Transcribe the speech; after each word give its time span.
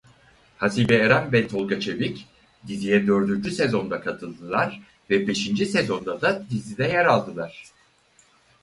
Hasibe 0.57 0.95
Eren 0.95 1.31
ve 1.31 1.47
Tolga 1.47 1.79
Çevik 1.79 2.27
diziye 2.67 3.07
dördüncü 3.07 3.51
sezonda 3.51 4.01
katıldılar 4.01 4.81
ve 5.09 5.27
beşinci 5.27 5.65
sezonda 5.65 6.21
da 6.21 6.45
dizide 6.49 6.83
yer 6.83 7.05
aldılar. 7.05 7.63